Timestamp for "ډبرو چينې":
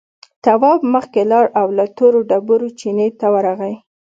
2.29-3.07